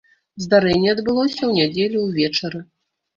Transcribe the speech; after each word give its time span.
Здарэнне 0.43 0.87
адбылося 0.93 1.39
ў 1.45 1.51
нядзелю 1.59 1.99
ўвечары. 2.07 2.59